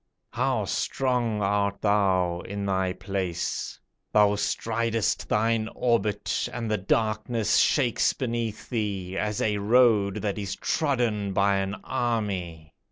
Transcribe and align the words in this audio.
How 0.31 0.65
strong 0.65 1.43
art 1.43 1.79
thou 1.83 2.39
in 2.39 2.65
thy 2.65 2.91
place! 2.93 3.79
Thou 4.11 4.33
stridest 4.33 5.29
thine 5.29 5.69
orbit, 5.75 6.49
And 6.51 6.71
the 6.71 6.79
darkness 6.79 7.57
shakes 7.57 8.11
beneath 8.11 8.67
thee, 8.67 9.15
As 9.15 9.43
a 9.43 9.57
road 9.59 10.15
that 10.23 10.39
is 10.39 10.55
trodden 10.55 11.33
by 11.33 11.57
an 11.57 11.75
army. 11.83 12.73